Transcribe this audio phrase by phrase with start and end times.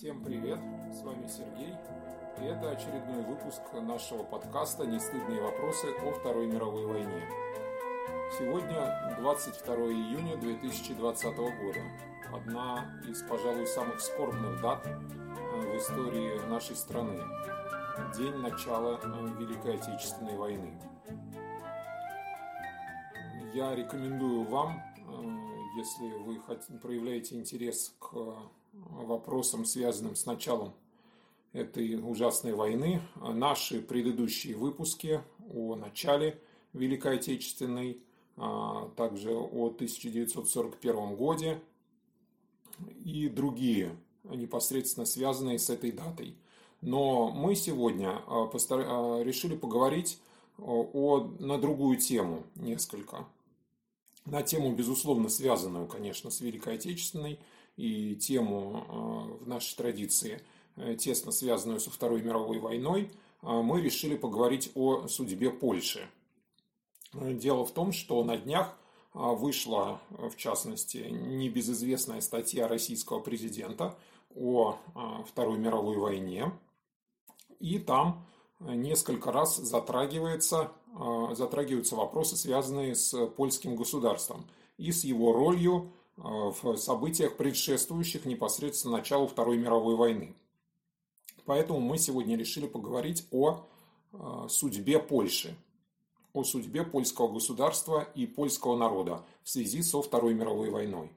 [0.00, 0.58] Всем привет,
[0.94, 1.74] с вами Сергей,
[2.40, 7.28] и это очередной выпуск нашего подкаста «Нестыдные вопросы о Второй мировой войне».
[8.38, 11.82] Сегодня 22 июня 2020 года,
[12.32, 14.90] одна из, пожалуй, самых скорбных дат э,
[15.60, 17.20] в истории нашей страны,
[18.16, 20.80] день начала э, Великой Отечественной войны.
[23.52, 26.40] Я рекомендую вам, э, если вы
[26.80, 28.50] проявляете интерес к
[28.88, 30.72] вопросам, связанным с началом
[31.52, 33.00] этой ужасной войны.
[33.16, 35.20] Наши предыдущие выпуски
[35.52, 36.40] о начале
[36.72, 38.00] Великой Отечественной,
[38.36, 41.60] а также о 1941 годе
[43.04, 46.36] и другие, непосредственно связанные с этой датой.
[46.80, 50.18] Но мы сегодня а, а, решили поговорить
[50.58, 53.26] о, на другую тему несколько.
[54.24, 57.38] На тему, безусловно, связанную, конечно, с Великой Отечественной–
[57.80, 58.84] и тему
[59.40, 60.42] э, в нашей традиции,
[60.76, 63.10] э, тесно связанную со Второй мировой войной,
[63.42, 66.06] э, мы решили поговорить о судьбе Польши.
[67.14, 68.76] Дело в том, что на днях
[69.12, 73.98] вышла, в частности, небезызвестная статья российского президента
[74.36, 74.78] о
[75.26, 76.52] Второй мировой войне,
[77.58, 78.24] и там
[78.60, 80.70] несколько раз затрагивается,
[81.32, 84.46] затрагиваются вопросы, связанные с польским государством
[84.78, 90.34] и с его ролью Э, в событиях, предшествующих непосредственно началу Второй мировой войны.
[91.46, 93.66] Поэтому мы сегодня решили поговорить о
[94.12, 95.56] э, судьбе Польши,
[96.34, 101.10] о судьбе польского государства и польского народа в связи со Второй мировой войной.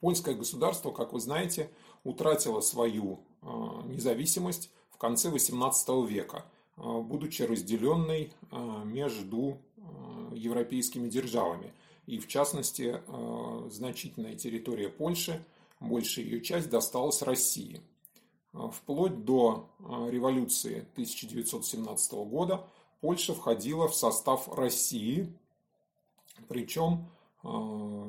[0.00, 1.70] Польское государство, как вы знаете,
[2.04, 3.46] утратило свою э,
[3.86, 8.32] независимость в конце XVIII века, будучи разделенной
[8.84, 9.58] между
[10.32, 11.72] европейскими державами–
[12.06, 15.42] и в частности э, значительная территория Польши,
[15.80, 17.80] большая ее часть досталась России.
[18.52, 22.66] Э, вплоть до э, революции 1917 года
[23.00, 25.32] Польша входила в состав России,
[26.48, 27.06] причем,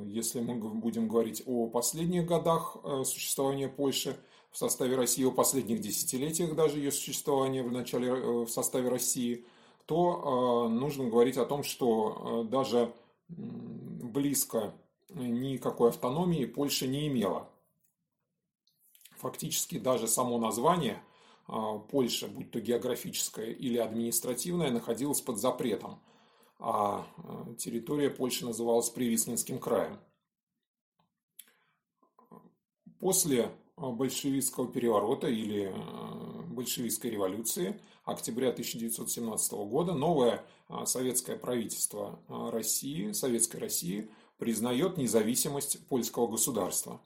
[0.06, 4.18] если мы будем говорить о последних годах существования Польши
[4.52, 9.46] в составе России, о последних десятилетиях даже ее существования в начале в составе России,
[9.86, 12.94] то нужно говорить о том, что даже
[13.28, 14.74] близко
[15.10, 17.50] никакой автономии Польша не имела.
[19.18, 21.02] Фактически даже само название
[21.48, 26.00] а, Польша, будь то географическое или административное, находилось под запретом,
[26.60, 30.00] а, а территория Польши называлась Привислинским краем.
[33.00, 36.25] После большевистского переворота или а,
[36.56, 45.86] большевистской революции октября 1917 года новое а, советское правительство а, России, Советской России, признает независимость
[45.88, 47.02] польского государства.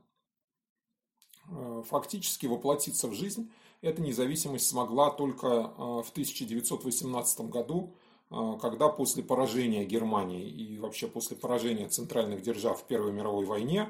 [1.49, 3.51] А, фактически воплотиться в жизнь
[3.81, 7.95] эта независимость смогла только в 1918 году,
[8.29, 13.89] когда после поражения Германии и вообще после поражения центральных держав в Первой мировой войне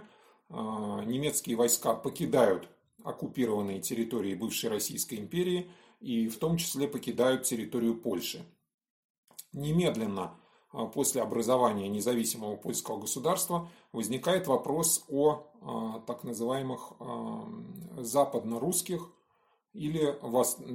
[0.51, 2.69] немецкие войска покидают
[3.03, 8.45] оккупированные территории бывшей Российской империи и в том числе покидают территорию Польши.
[9.53, 10.35] Немедленно
[10.71, 17.47] а, после образования независимого польского государства возникает вопрос о а, так называемых а,
[17.97, 19.11] западно-русских
[19.73, 20.17] или,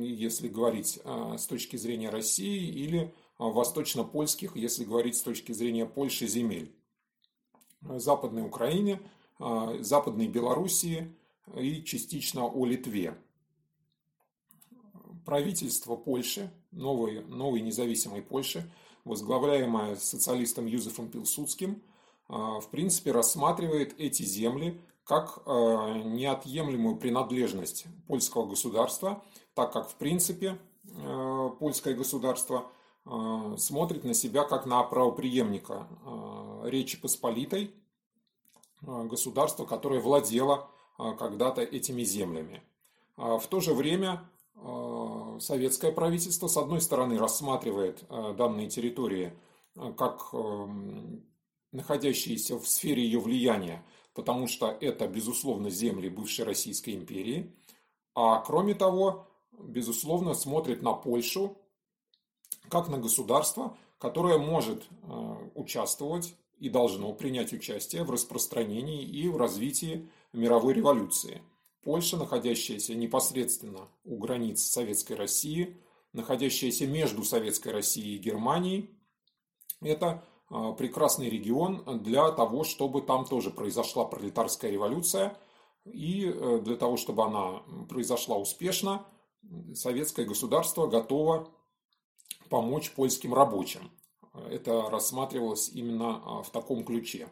[0.07, 6.73] если говорить с точки зрения России, или восточно-польских, если говорить с точки зрения Польши, земель.
[7.81, 9.01] Западной Украине,
[9.81, 11.13] Западной Белоруссии
[11.57, 13.17] и частично о Литве.
[15.25, 18.71] Правительство Польши, новой, новой независимой Польши,
[19.05, 21.83] возглавляемое социалистом Юзефом Пилсудским,
[22.29, 29.23] а, в принципе рассматривает эти земли как а, неотъемлемую принадлежность польского государства,
[29.55, 30.59] так как в принципе
[30.99, 32.71] а, польское государство
[33.59, 35.87] смотрит на себя как на правоприемника
[36.65, 37.75] Речи Посполитой,
[38.81, 42.63] государства, которое владело когда-то этими землями.
[43.17, 49.33] В то же время Э, советское правительство, с одной стороны, рассматривает э, данные территории
[49.77, 51.25] э, как эм,
[51.73, 57.53] находящиеся в сфере ее влияния, потому что это, безусловно, земли бывшей Российской империи,
[58.15, 59.27] а кроме того,
[59.59, 61.57] безусловно, смотрит на Польшу
[62.69, 64.87] как на государство, которое может
[65.55, 71.43] участвовать и должно принять участие в распространении и в развитии мировой революции–
[71.85, 75.77] Польша, находящаяся непосредственно у границ Советской России,
[76.15, 78.91] находящаяся между Советской Россией и Германией,
[79.83, 85.37] это а, прекрасный регион для того, чтобы там тоже произошла пролетарская революция,
[85.85, 86.25] И
[86.63, 89.05] для того, чтобы она произошла успешно,
[89.75, 91.51] советское государство готово
[92.49, 93.91] помочь польским рабочим.
[94.51, 97.29] Это рассматривалось именно в таком ключе.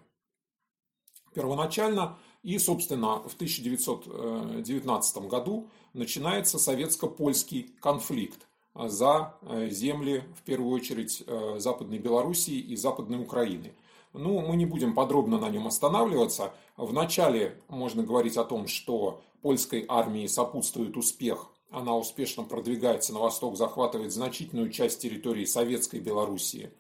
[1.35, 11.23] Первоначально и, собственно, в 1919 году начинается советско-польский конфликт за э, земли, в первую очередь,
[11.27, 13.75] э, Западной Белоруссии и Западной Украины.
[14.13, 16.53] Ну, мы не будем подробно на нем останавливаться.
[16.77, 21.49] Вначале можно говорить о том, что польской армии сопутствует успех.
[21.71, 26.71] Она успешно продвигается на восток, захватывает значительную часть территории Советской Белоруссии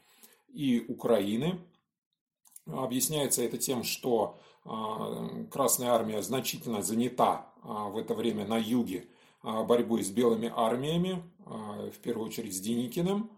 [0.53, 1.61] и Украины.
[2.67, 9.09] Объясняется это тем, что а, Красная Армия значительно занята а, в это время на юге
[9.43, 13.31] а, борьбой с белыми армиями, в первую очередь с Деникиным,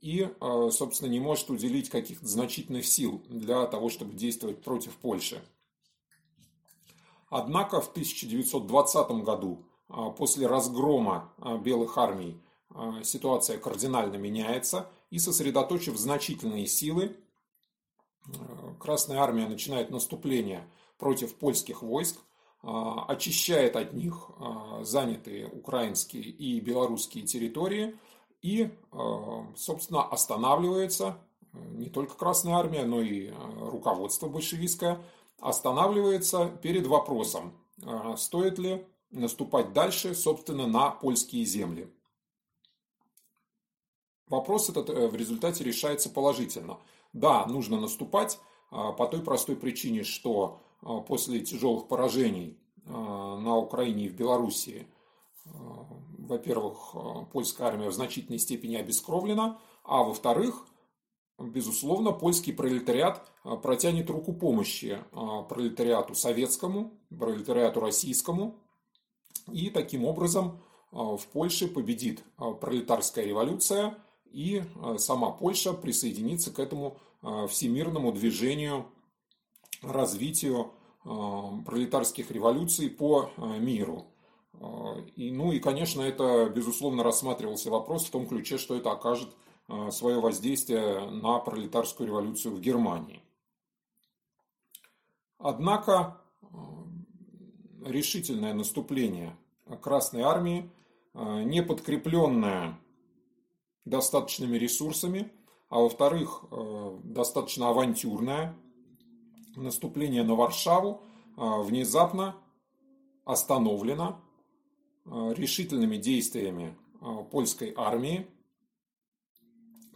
[0.00, 0.28] и,
[0.72, 5.40] собственно, не может уделить каких-то значительных сил для того, чтобы действовать против Польши.
[7.30, 9.64] Однако в 1920 году,
[10.18, 11.32] после разгрома
[11.62, 12.42] белых армий,
[13.04, 17.16] ситуация кардинально меняется, и сосредоточив значительные силы,
[18.80, 20.66] Красная армия начинает наступление
[20.96, 22.18] против польских войск,
[22.62, 27.96] а, очищает от них а, занятые украинские и белорусские территории
[28.40, 28.70] и,
[29.56, 31.18] собственно, останавливается
[31.52, 35.00] не только Красная армия, но и руководство большевистское,
[35.38, 37.52] останавливается перед вопросом,
[38.16, 41.88] стоит ли наступать дальше, собственно, на польские земли.
[44.32, 46.78] Вопрос этот э, в результате решается положительно.
[47.12, 48.40] Да, нужно наступать
[48.70, 54.86] по той простой причине, что а, после тяжелых поражений а, на Украине и в Белоруссии,
[55.44, 55.86] а,
[56.18, 56.94] во-первых,
[57.32, 60.66] польская армия в значительной степени обескровлена, а во-вторых,
[61.38, 63.28] безусловно, польский пролетариат
[63.62, 64.98] протянет руку помощи
[65.48, 68.56] пролетариату советскому, пролетариату российскому,
[69.50, 70.62] и таким образом
[70.92, 73.98] в Польше победит пролетарская революция,
[74.32, 74.62] и
[74.98, 76.96] сама Польша присоединится к этому
[77.48, 78.86] всемирному движению
[79.82, 80.72] развитию
[81.04, 81.08] э,
[81.66, 84.06] пролетарских революций по э, миру.
[84.54, 89.28] Э, и, ну и, конечно, это, безусловно, рассматривался вопрос в том ключе, что это окажет
[89.90, 93.22] свое воздействие на пролетарскую революцию в Германии.
[95.38, 96.20] Однако
[97.82, 99.36] решительное наступление
[99.80, 100.68] Красной Армии,
[101.14, 102.76] не подкрепленное
[103.84, 105.32] достаточными ресурсами,
[105.68, 106.44] а во-вторых,
[107.04, 108.54] достаточно авантюрное,
[109.56, 111.02] наступление на Варшаву
[111.36, 112.36] а, внезапно
[113.24, 114.20] остановлено
[115.04, 116.76] а, решительными действиями
[117.30, 118.28] польской армии.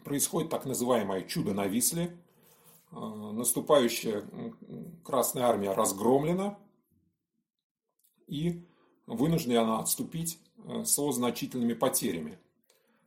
[0.04, 2.16] Происходит так называемое чудо на Висле.
[2.90, 4.24] Наступающая
[5.04, 6.58] Красная Армия разгромлена
[8.26, 8.64] и
[9.06, 10.40] вынуждена она отступить
[10.84, 12.40] со значительными потерями.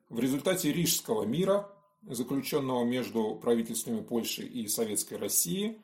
[0.09, 1.71] В результате Рижского мира,
[2.01, 5.79] заключенного между правительствами Польши и Советской России,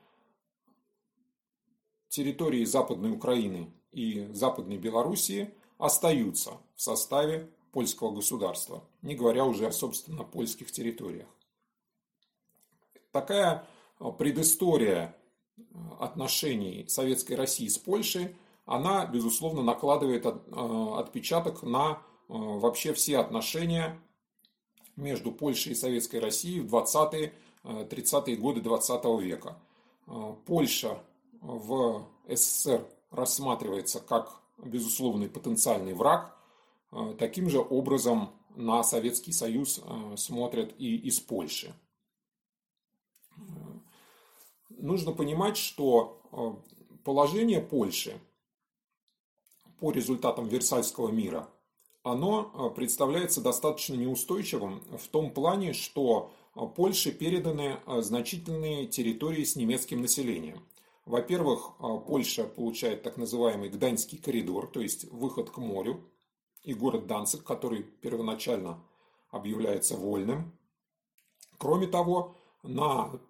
[2.10, 9.72] территории Западной Украины и Западной Белоруссии остаются в составе польского государства, не говоря уже о,
[9.72, 11.28] собственно, польских территориях.
[13.12, 13.68] Такая
[14.00, 15.16] э, предыстория
[15.58, 15.62] э,
[16.00, 18.36] отношений Советской России с Польшей,
[18.66, 20.32] она, безусловно, накладывает э,
[20.98, 24.02] отпечаток на вообще все отношения
[24.96, 27.34] между Польшей и Советской Россией в 20-е,
[27.64, 29.58] 30-е годы 20 века.
[30.46, 31.02] Польша
[31.42, 36.36] в СССР рассматривается как безусловный потенциальный враг,
[36.92, 41.74] э, таким же образом на Советский Союз э, смотрят и из Польши.
[43.38, 43.42] Э,
[44.70, 46.22] нужно понимать, что
[47.04, 48.20] положение Польши
[49.80, 51.50] по результатам Версальского мира,
[52.06, 56.32] оно представляется достаточно неустойчивым в том плане, что
[56.76, 60.64] Польше переданы значительные территории с немецким населением–
[61.06, 66.04] во-первых, Польша получает так называемый Гданьский коридор, то есть выход к морю,
[66.64, 68.84] и город Данцик, который первоначально
[69.30, 70.58] объявляется вольным.
[71.60, 73.22] Кроме того, на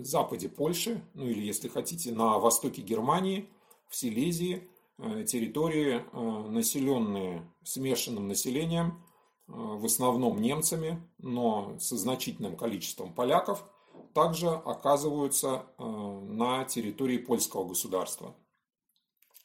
[0.00, 3.48] западе Польши, ну или если хотите, на востоке Германии,
[3.88, 9.02] в Силезии, э, территории, э, населенные смешанным населением,
[9.48, 13.64] э, в основном немцами, но со значительным количеством поляков–
[14.12, 18.34] также оказываются э, на территории польского государства.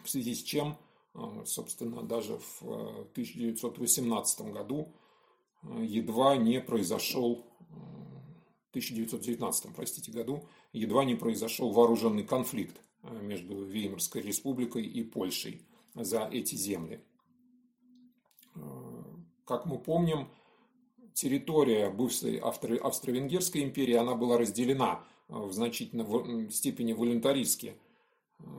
[0.04, 0.78] В связи с чем,
[1.14, 2.62] э, собственно, даже в
[3.14, 4.94] 1918 э, году
[5.80, 12.80] едва не произошел, в 1919, простите, году, едва не произошел вооруженный конфликт
[13.22, 15.62] между Веймарской республикой и Польшей.
[15.96, 17.02] за эти земли.
[19.46, 20.30] Как мы помним,
[21.14, 27.78] территория бывшей Австро-Венгерской империи, она была разделена в значительной степени волюнтаристски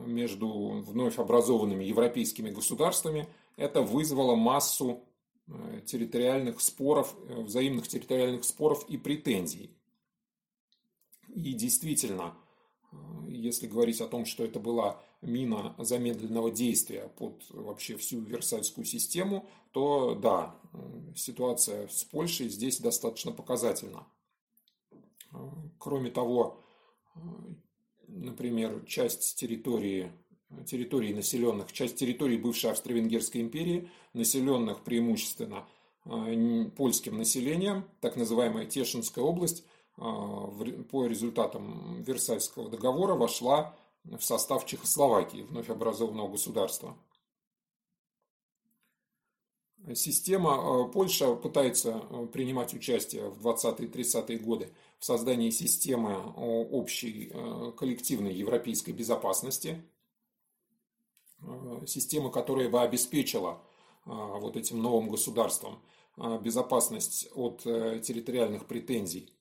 [0.05, 0.49] между
[0.81, 3.27] вновь образованными европейскими государствами.
[3.55, 5.03] Это вызвало массу
[5.51, 9.75] Э, территориальных споров, э, взаимных территориальных споров и претензий.
[11.27, 12.48] И действительно, э,
[13.27, 19.47] если говорить о том, что это была мина замедленного действия под вообще всю Версальскую систему,
[19.71, 20.55] то да,
[21.15, 24.07] ситуация с Польшей здесь достаточно показательна.
[25.77, 26.63] Кроме того,
[28.07, 30.11] например, часть территории
[30.65, 35.67] территорий населенных, часть территорий бывшей Австро-Венгерской империи, населенных преимущественно
[36.05, 36.25] а,
[36.75, 39.63] польским населением, так называемая Тешинская область,
[39.99, 46.97] по результатам Версальского договора вошла в состав Чехословакии, вновь образованного государства.
[49.93, 51.99] Система а, Польша пытается
[52.33, 57.33] принимать участие в 20-30-е годы в создании системы общей
[57.77, 59.81] коллективной европейской безопасности–
[61.41, 63.61] Э, система, которая бы обеспечила
[64.05, 65.81] э, вот этим новым государствам
[66.17, 69.33] э, безопасность от территориальных претензий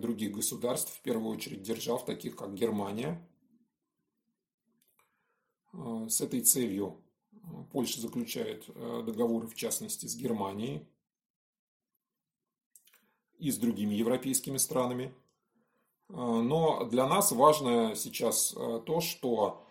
[0.00, 3.20] других государств, в первую очередь держав, таких как Германия.
[5.72, 7.00] С этой целью
[7.72, 10.86] Польша заключает договоры, в частности, с Германией
[13.38, 15.12] и с другими европейскими странами.
[16.08, 19.64] Но для нас важно сейчас то, что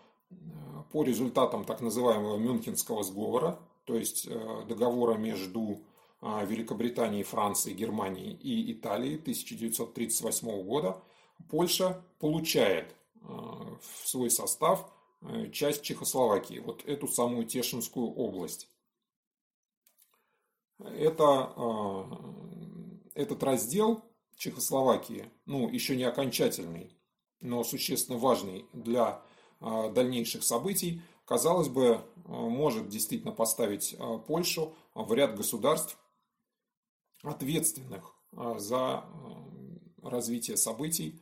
[0.92, 5.80] по результатам так называемого Мюнхенского сговора, то есть э, договора между
[6.26, 11.02] а, Великобританией, Францией, Германией и Италией 1938 года,
[11.50, 14.90] Польша получает э, в свой состав
[15.20, 18.70] э, часть Чехословакии, вот эту самую Тешинскую область.
[20.78, 22.08] Это,
[23.14, 24.02] этот раздел
[24.36, 26.96] Чехословакии, ну, еще не окончательный,
[27.40, 29.22] но существенно важный для
[29.60, 35.98] а, дальнейших событий, казалось бы, а, может действительно поставить а, Польшу в ряд государств,
[37.24, 39.04] ответственных за
[40.02, 41.20] развитие событий,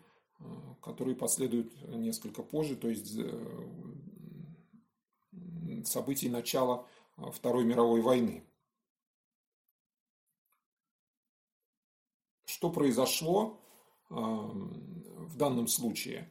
[0.82, 3.68] которые последуют несколько позже, то есть э,
[5.84, 8.44] событий начала Второй мировой войны.
[12.44, 13.60] Что произошло
[14.08, 16.28] в данном случае?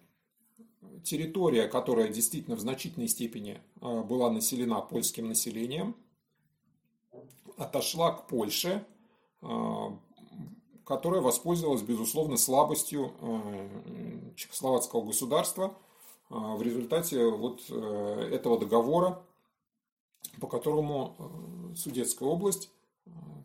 [1.04, 5.96] территория, которая действительно в значительной степени а, была населена польским населением,
[7.58, 8.91] отошла к Польше, а,
[9.42, 15.76] которая воспользовалась, безусловно, слабостью а, чехословацкого государства
[16.30, 19.22] в результате вот э, этого договора,
[20.40, 21.16] по которому
[21.76, 22.70] Судетская область,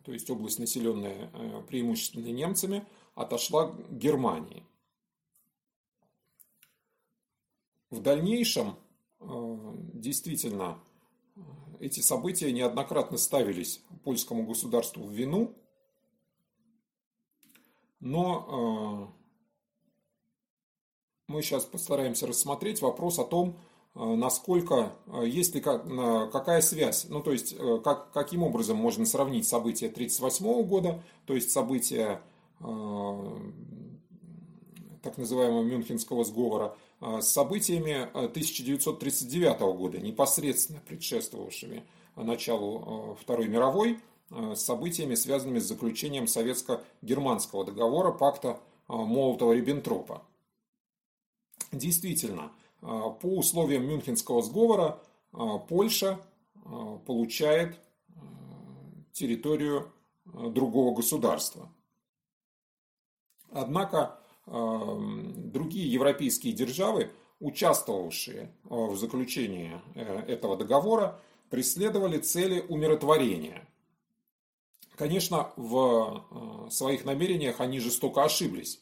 [0.05, 1.29] то есть область, населенная
[1.67, 2.85] преимущественно немцами,
[3.15, 4.63] отошла к Германии–
[7.89, 8.75] В дальнейшем
[9.21, 9.57] э,
[9.93, 10.77] действительно
[11.35, 11.39] э,
[11.79, 15.55] эти события неоднократно ставились польскому государству в вину,
[17.99, 19.13] но э,
[21.27, 23.57] мы сейчас постараемся рассмотреть вопрос о том,
[23.95, 24.93] насколько,
[25.25, 31.03] есть ли какая связь, ну то есть как, каким образом можно сравнить события 1938 года,
[31.25, 32.21] то есть события
[35.01, 41.83] так называемого Мюнхенского сговора, с событиями 1939 а, года, непосредственно предшествовавшими
[42.15, 43.99] началу Второй мировой,
[44.29, 50.21] с событиями, связанными с заключением советско-германского договора пакта Молотова-Риббентропа.
[51.71, 54.99] Действительно, по условиям Мюнхенского сговора
[55.69, 56.19] Польша
[57.05, 57.79] получает
[59.11, 59.91] территорию
[60.25, 61.69] другого государства.
[63.51, 71.19] Однако другие европейские державы, участвовавшие э, в заключении э, этого договора,
[71.49, 73.66] преследовали цели умиротворения.
[74.97, 76.25] Конечно, в
[76.67, 78.81] э, своих намерениях они жестоко ошиблись.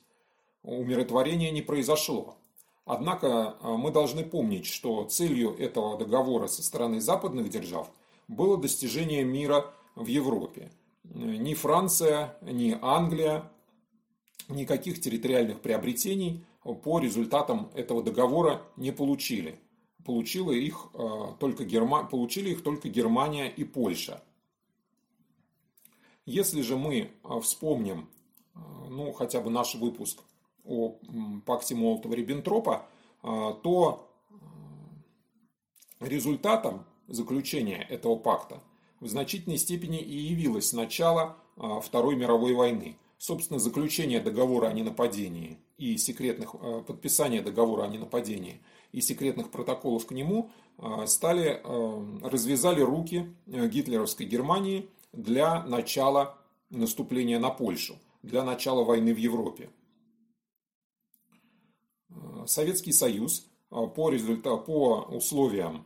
[0.64, 2.38] Умиротворения не произошло.
[2.86, 7.90] Однако мы должны помнить, что целью этого договора со стороны западных держав
[8.28, 10.72] было достижение мира в Европе.
[11.04, 13.52] Ни Франция, ни Англия
[14.50, 16.44] никаких территориальных приобретений
[16.84, 19.60] по результатам этого договора не получили.
[20.04, 20.98] Получила их э,
[21.40, 22.04] только Герма...
[22.06, 24.22] Получили их только Германия и Польша.
[26.26, 28.10] Если же мы э, вспомним
[28.56, 30.22] э, ну, хотя бы наш выпуск
[30.64, 30.98] о
[31.46, 32.88] пакте Молотова-Риббентропа,
[33.22, 34.12] то
[36.00, 38.64] результатом заключения этого пакта
[39.00, 42.98] в значительной степени и явилось начало Второй мировой войны.
[43.20, 46.56] Собственно, заключение договора о ненападении и секретных,
[46.88, 48.60] подписание договора о ненападении
[48.92, 50.50] и секретных протоколов к нему
[51.06, 51.62] стали,
[52.24, 56.38] развязали руки гитлеровской Германии для начала
[56.70, 59.70] наступления на Польшу, для начала войны в Европе.
[62.46, 65.86] Советский Союз по, результату, по условиям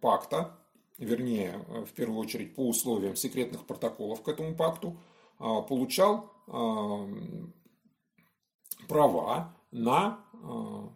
[0.00, 0.58] пакта,
[0.98, 4.98] вернее, в первую очередь по условиям секретных протоколов к этому пакту,
[5.38, 6.30] получал
[8.88, 10.24] права на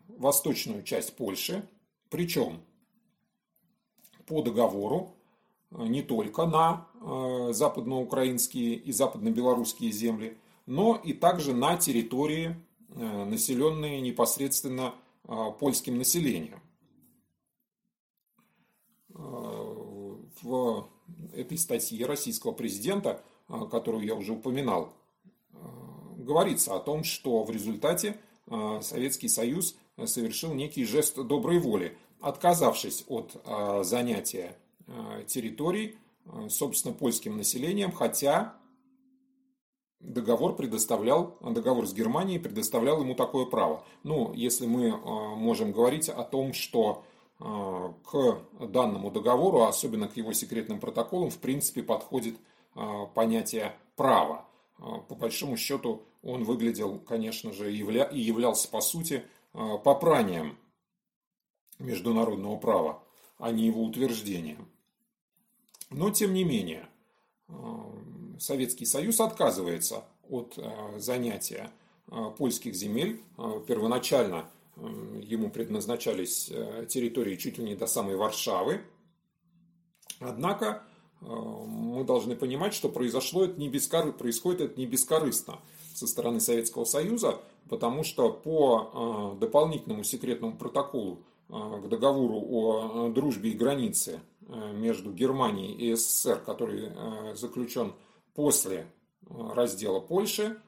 [0.08, 1.68] восточную часть Польши,
[2.08, 2.60] причем
[4.26, 5.15] по договору
[5.70, 6.86] не только на
[7.52, 12.56] западноукраинские и западно-белорусские земли, но и также на территории,
[12.88, 14.94] населенные непосредственно
[15.58, 16.60] польским населением.
[20.42, 20.88] В
[21.32, 23.22] этой статье российского президента,
[23.70, 24.92] которую я уже упоминал,
[26.16, 28.18] говорится о том, что в результате
[28.80, 33.36] Советский Союз совершил некий жест доброй воли, отказавшись от
[33.84, 34.56] занятия
[35.26, 35.98] территорий,
[36.48, 38.56] собственно, польским населением, хотя
[40.00, 43.84] договор предоставлял, договор с Германией предоставлял ему такое право.
[44.02, 44.96] Ну, если мы
[45.36, 47.04] можем говорить о том, что
[47.38, 52.36] к данному договору, особенно к его секретным протоколам, в принципе, подходит
[53.14, 54.46] понятие права.
[54.78, 60.58] По большому счету, он выглядел, конечно же, и являлся, по сути, попранием
[61.78, 63.02] международного права,
[63.38, 64.68] а не его утверждением.
[65.90, 66.88] Но, тем не менее,
[68.38, 70.58] Советский Союз отказывается от
[70.98, 71.70] занятия
[72.36, 73.20] польских земель.
[73.66, 74.50] Первоначально
[75.22, 76.52] ему предназначались
[76.88, 78.82] территории чуть ли не до самой Варшавы.
[80.20, 80.82] Однако
[81.20, 84.12] мы должны понимать, что произошло это не бескор...
[84.12, 85.60] происходит это не бескорыстно
[85.94, 93.54] со стороны Советского Союза, потому что по дополнительному секретному протоколу к договору о дружбе и
[93.54, 96.92] границе между Германией и СССР, который
[97.34, 97.94] заключен
[98.34, 98.86] после
[99.28, 100.60] раздела Польши,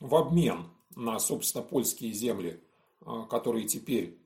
[0.00, 2.60] в обмен на, собственно, польские земли,
[3.30, 4.18] которые теперь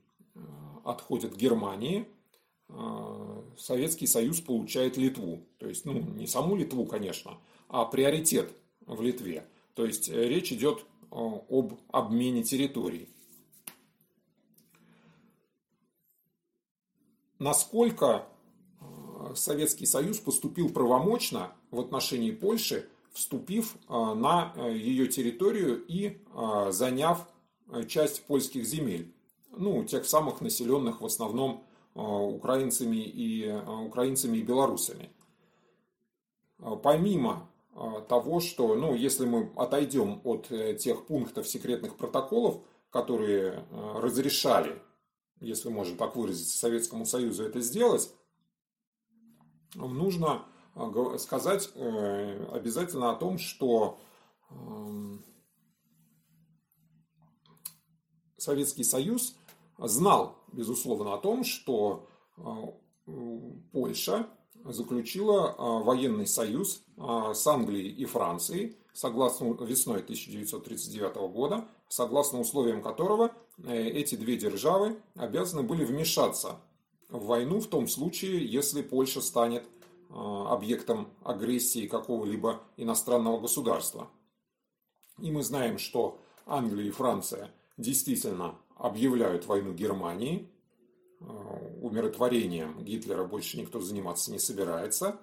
[0.83, 2.07] отходят Германии,
[3.57, 5.43] Советский Союз получает Литву.
[5.57, 7.37] То есть, ну, не саму Литву, конечно,
[7.69, 8.53] а приоритет
[8.85, 9.47] в Литве.
[9.73, 13.09] То есть, речь идет об обмене территорий.
[17.39, 18.25] Насколько
[19.35, 26.19] Советский Союз поступил правомочно в отношении Польши, вступив на ее территорию и
[26.69, 27.27] заняв
[27.87, 29.13] часть польских земель,
[29.51, 31.63] ну, тех самых населенных в основном
[31.95, 33.51] украинцами и,
[33.85, 35.09] украинцами и белорусами.
[36.83, 37.49] Помимо
[38.07, 44.81] того, что, ну, если мы отойдем от э, тех пунктов секретных протоколов, которые разрешали,
[45.39, 48.13] если можно так выразиться, Советскому Союзу это сделать,
[49.75, 50.45] нужно
[51.17, 53.99] сказать э, обязательно о том, что
[54.49, 55.23] эм,
[58.37, 59.35] Советский Союз
[59.77, 62.41] знал, безусловно, о том, что э,
[63.71, 64.27] Польша
[64.63, 73.31] заключила э, военный союз с Англией и Францией согласно весной 1939 года, согласно условиям которого
[73.63, 76.59] эти две державы обязаны были вмешаться
[77.09, 79.67] в войну в том случае, если Польша станет
[80.09, 84.09] объектом агрессии какого-либо иностранного государства.
[85.21, 90.49] И мы знаем, что Англия и Франция действительно объявляют войну Германии.
[91.81, 95.19] Умиротворением Гитлера больше никто заниматься не собирается.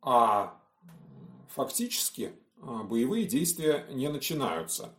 [0.00, 0.58] А
[1.50, 4.94] фактически боевые действия не начинаются.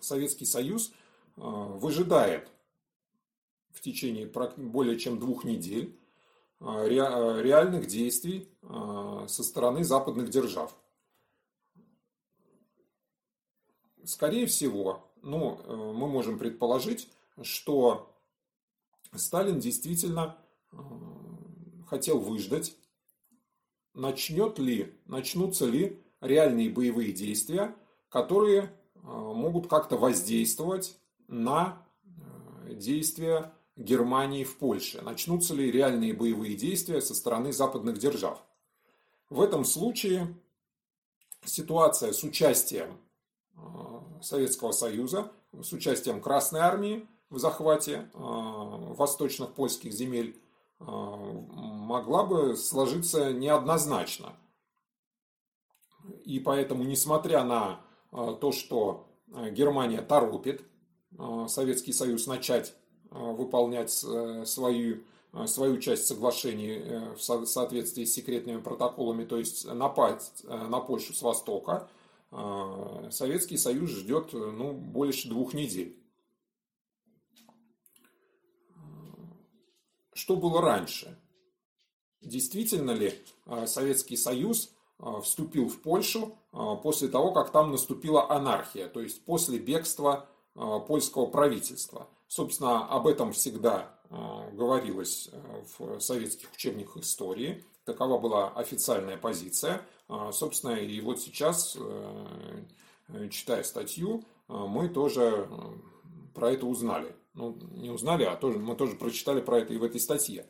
[0.00, 0.92] Советский Союз
[1.36, 2.50] выжидает
[3.70, 5.98] в течение более чем двух недель
[6.60, 10.76] реальных действий со стороны западных держав.
[14.04, 17.08] Скорее всего, ну, э, мы можем предположить,
[17.42, 18.14] что
[19.14, 20.36] Сталин действительно
[20.72, 20.76] э,
[21.86, 22.76] хотел выждать,
[23.94, 27.74] начнет ли, начнутся ли реальные боевые действия,
[28.08, 30.96] которые э, могут как-то воздействовать
[31.28, 31.82] на
[32.68, 35.02] действия Германии в Польше.
[35.02, 38.42] Начнутся ли реальные боевые действия со стороны западных держав.
[39.30, 40.34] В этом случае
[41.44, 42.98] ситуация с участием
[44.22, 45.30] Советского Союза
[45.62, 50.38] с участием Красной Армии в захвате восточных польских земель
[50.78, 54.36] могла бы сложиться неоднозначно.
[56.24, 59.06] И поэтому, несмотря на то, что
[59.50, 60.62] Германия торопит
[61.48, 62.74] Советский Союз начать
[63.10, 65.02] выполнять свою
[65.34, 70.80] Э, свою часть соглашений э, в соответствии с секретными протоколами, то есть напасть э, на
[70.80, 71.88] Польшу с востока,
[73.10, 75.96] Советский Союз ждет ну, больше двух недель.
[80.12, 81.16] Что было раньше?
[82.20, 83.14] Действительно ли
[83.66, 84.73] Советский Союз
[85.22, 86.36] вступил в Польшу
[86.82, 92.08] после того, как там наступила анархия, то есть после бегства польского правительства?
[92.28, 97.64] Собственно, об этом всегда а, говорилось э, в советских учебниках истории.
[97.84, 99.82] Такова была официальная позиция.
[100.08, 105.56] А, собственно, и вот сейчас, э, читая статью, а, мы тоже э,
[106.34, 107.14] про это узнали.
[107.34, 110.46] Ну, не узнали, а тоже, мы тоже прочитали про это и в этой статье.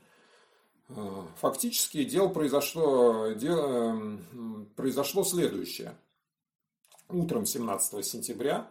[1.36, 4.18] Фактически дело произошло, дело,
[4.76, 5.96] произошло следующее.
[7.08, 8.70] Утром 17 сентября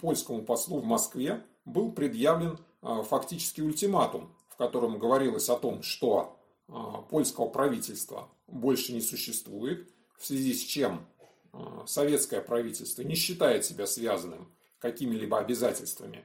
[0.00, 6.38] польскому послу в Москве был предъявлен а, фактически ультиматум, в котором говорилось о том, что
[6.68, 11.06] а, польского правительства больше не существует, в связи с чем
[11.86, 16.24] советское правительство не считает себя связанным какими-либо обязательствами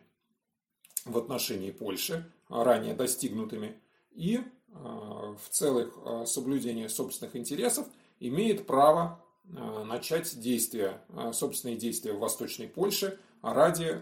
[1.06, 3.80] в отношении Польши, ранее достигнутыми,
[4.12, 4.42] и
[4.74, 7.88] в целых соблюдения собственных интересов
[8.20, 11.02] имеет право начать действия,
[11.34, 14.02] собственные действия в Восточной Польше ради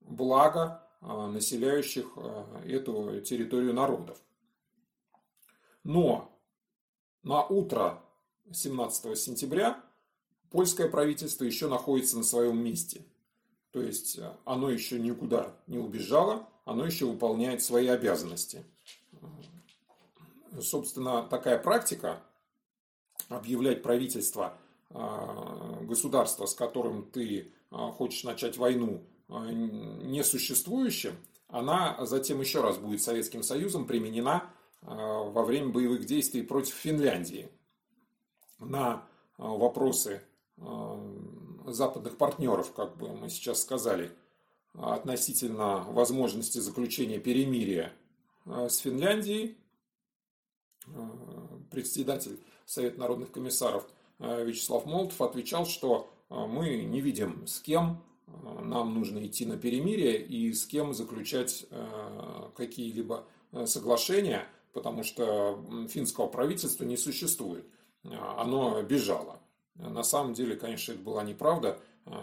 [0.00, 4.20] блага а, населяющих а, эту территорию народов.
[5.82, 6.30] Но
[7.22, 8.02] на утро
[8.52, 9.82] 17 сентября
[10.50, 13.06] польское правительство еще находится на своем месте.
[13.72, 18.64] То есть а, оно еще никуда не убежало, оно еще выполняет свои обязанности.
[20.60, 22.22] Собственно, такая практика
[23.28, 24.58] объявлять правительство
[25.82, 31.14] государства, с которым ты хочешь начать войну, Э, несуществующим,
[31.48, 34.50] она затем еще раз будет Советским Союзом применена
[34.82, 37.48] э, во время боевых действий против Финляндии
[38.58, 39.04] на
[39.38, 40.22] э, вопросы
[41.74, 44.10] западных партнеров, как бы мы сейчас сказали,
[44.74, 47.92] относительно возможности заключения перемирия
[48.46, 49.56] с Финляндией.
[51.70, 53.86] Председатель Совета народных комиссаров
[54.18, 58.02] Вячеслав Молотов отвечал, что мы не видим, с кем
[58.62, 65.62] нам нужно идти на перемирие и с кем заключать э, какие-либо э, соглашения, потому что
[65.88, 67.66] финского правительства не существует.
[68.04, 69.40] Оно бежало.
[69.88, 71.80] На самом деле, конечно, это была неправда.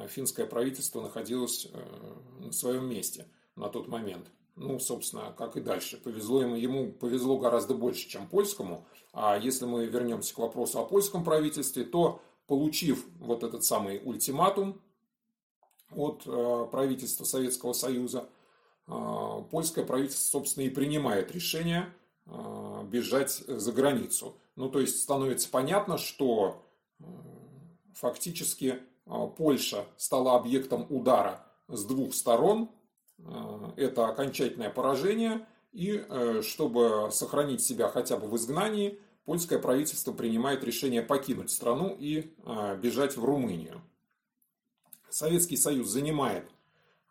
[0.09, 4.27] Финское правительство находилось э, на своем месте на тот момент.
[4.55, 5.97] Ну, собственно, как и дальше.
[5.97, 8.85] Повезло ему, ему повезло гораздо больше, чем польскому.
[9.13, 14.81] А если мы вернемся к вопросу о польском правительстве, то, получив вот этот самый ультиматум,
[15.95, 18.27] от э, правительства Советского Союза,
[18.87, 21.93] э, польское правительство, собственно, и принимает решение
[22.25, 24.35] э, бежать за границу.
[24.55, 26.63] Ну, то есть становится понятно, что
[27.97, 28.79] фактически
[29.37, 32.69] Польша стала объектом удара с двух сторон.
[33.75, 35.45] Это окончательное поражение.
[35.71, 36.05] И
[36.41, 42.33] чтобы сохранить себя хотя бы в изгнании, польское правительство принимает решение покинуть страну и
[42.81, 43.81] бежать в Румынию.
[45.09, 46.49] Советский Союз занимает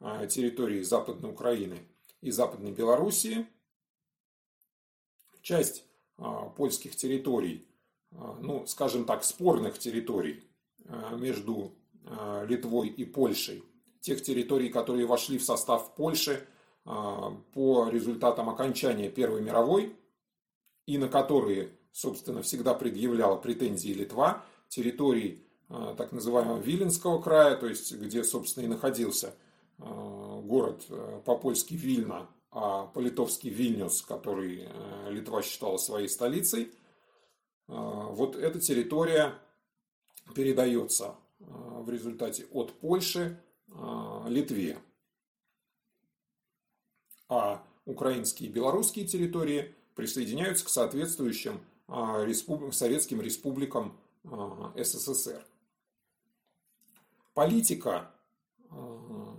[0.01, 1.79] а, территории Западной Украины
[2.21, 3.47] и Западной Белоруссии.
[5.41, 5.85] Часть
[6.19, 7.67] а, польских территорий,
[8.13, 10.46] а, ну, скажем так, спорных территорий
[11.13, 11.75] между
[12.47, 13.65] Литвой и Польшей,
[14.01, 16.47] тех территорий, которые вошли в состав Польши
[16.85, 19.97] по результатам окончания Первой мировой
[20.87, 27.67] и на которые, собственно, всегда предъявляла претензии Литва, территории Э, так называемого Виленского края, то
[27.67, 29.35] есть где, собственно, и находился
[29.79, 29.83] э,
[30.45, 34.69] город э, по-польски Вильна, а по-литовски Вильнюс, который
[35.09, 36.73] Литва считала своей столицей.
[37.67, 39.35] Вот эта территория
[40.35, 43.41] передается в результате от Польши
[44.27, 44.79] Литве.
[47.29, 51.61] А украинские и белорусские территории присоединяются к соответствующим
[52.73, 53.99] советским республикам
[54.77, 55.45] СССР
[57.37, 58.11] политика
[58.71, 59.37] э,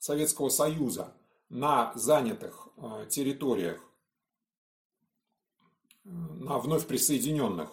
[0.00, 1.14] Советского Союза
[1.48, 3.80] на занятых э, территориях,
[6.04, 7.70] э, на вновь присоединенных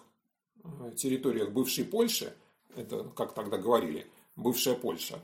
[0.96, 2.36] территориях бывшей Польши,
[2.76, 5.20] это как тогда говорили, бывшая Польша.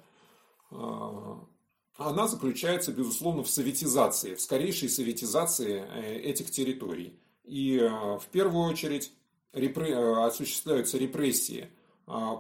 [0.69, 5.83] Она заключается, безусловно, в советизации, в скорейшей советизации
[6.21, 7.19] этих территорий.
[7.43, 9.11] И в первую очередь
[9.51, 11.69] осуществляются репрессии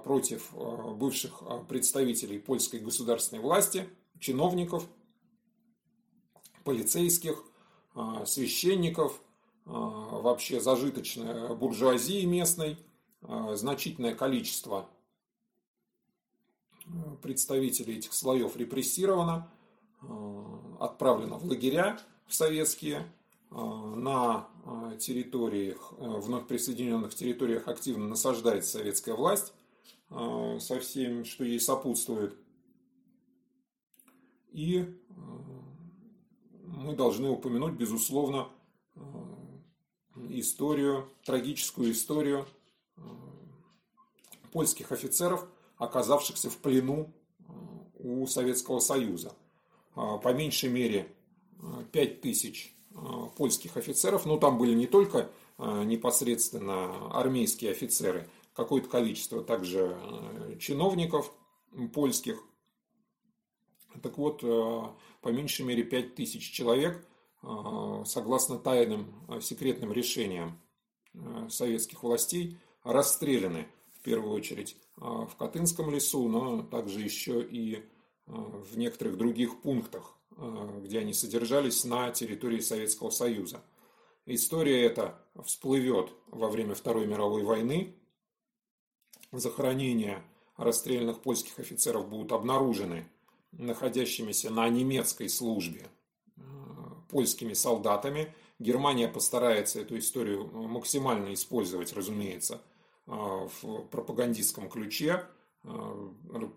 [0.03, 3.87] против бывших представителей польской государственной власти,
[4.19, 4.87] чиновников,
[6.63, 7.43] полицейских,
[8.25, 9.21] священников,
[9.65, 12.77] вообще зажиточная буржуазии местной,
[13.53, 14.89] значительное количество
[17.21, 19.49] представителей этих слоев репрессировано,
[20.79, 23.11] отправлено в лагеря в советские,
[23.51, 24.49] на
[24.99, 29.53] территориях, вновь присоединенных территориях активно насаждается советская власть
[30.09, 32.35] со всем, что ей сопутствует.
[34.51, 34.99] И
[36.65, 38.49] мы должны упомянуть, безусловно,
[40.29, 42.47] историю, трагическую историю
[44.53, 47.11] польских офицеров, оказавшихся в плену
[47.95, 49.35] у Советского Союза.
[49.95, 51.13] По меньшей мере
[51.91, 52.73] 5 тысяч
[53.35, 59.97] польских офицеров, но там были не только непосредственно армейские офицеры, какое-то количество также
[60.59, 61.33] чиновников
[61.93, 62.43] польских.
[64.01, 67.05] Так вот, по меньшей мере 5 тысяч человек,
[68.05, 70.59] согласно тайным секретным решениям
[71.49, 73.67] советских властей, расстреляны
[74.03, 77.85] в первую очередь в Катынском лесу, но также еще и
[78.27, 80.17] в некоторых других пунктах,
[80.81, 83.63] где они содержались на территории Советского Союза.
[84.25, 87.95] История эта всплывет во время Второй мировой войны.
[89.31, 90.21] Захоронения
[90.57, 93.09] расстрелянных польских офицеров будут обнаружены
[93.53, 95.87] находящимися на немецкой службе
[97.07, 98.35] польскими солдатами.
[98.59, 102.61] Германия постарается эту историю максимально использовать, разумеется,
[103.05, 105.25] в пропагандистском ключе.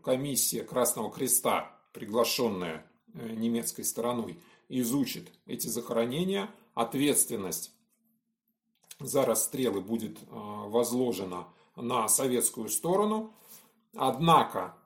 [0.02, 6.50] Комиссия Красного Креста, приглашенная немецкой стороной, изучит эти захоронения.
[6.74, 7.72] Ответственность
[8.98, 13.34] за расстрелы будет возложена на советскую сторону.
[13.94, 14.76] Однако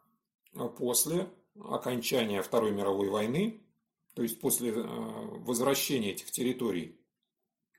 [0.79, 1.29] после
[1.69, 3.61] окончания Второй мировой войны,
[4.15, 6.99] то есть после э, возвращения этих территорий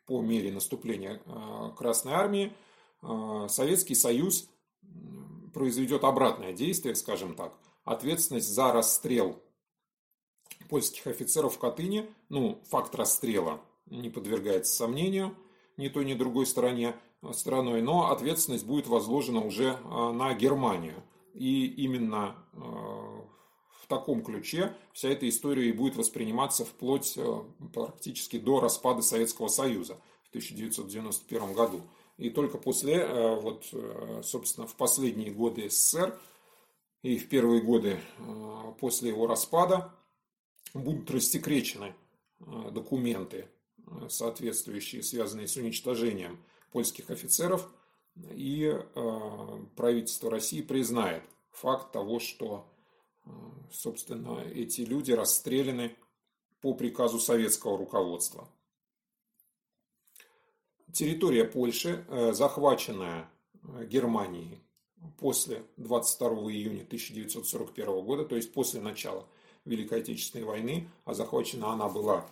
[0.06, 2.52] по мере наступления э, Красной Армии, э,
[3.48, 4.50] Советский Союз
[5.54, 9.42] произведет обратное действие, скажем так, ответственность за расстрел
[10.70, 15.36] польских офицеров в Катыни, ну, факт расстрела не подвергается сомнению
[15.78, 16.96] ни той, ни другой стороне,
[17.34, 21.04] стороной, но ответственность будет возложена уже на Германию.
[21.34, 22.36] И именно
[23.92, 29.98] таком ключе вся эта история и будет восприниматься вплоть э, практически до распада Советского Союза
[30.24, 31.82] в 1991 году.
[32.22, 36.20] И только после, э, вот, э, собственно, в последние годы СССР
[37.02, 38.00] и в первые годы
[38.80, 39.92] после его распада
[40.76, 41.96] будут рассекречены
[42.72, 43.48] документы,
[44.08, 46.40] соответствующие, связанные с уничтожением
[46.72, 47.68] польских офицеров,
[48.30, 48.80] и
[49.76, 52.68] правительство России признает факт того, что
[53.72, 55.96] собственно, эти люди расстреляны
[56.62, 58.48] по приказу советского руководства.
[60.94, 63.30] Территория Польши, э, захваченная
[63.64, 64.60] э, Германией
[65.20, 69.26] после 22 июня 1941 года, то есть после начала
[69.66, 72.26] Великой Отечественной войны, а захвачена она была,